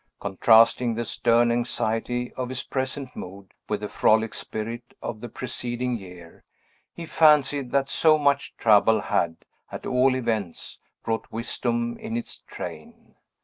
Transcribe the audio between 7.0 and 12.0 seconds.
fancied that so much trouble had, at all events, brought wisdom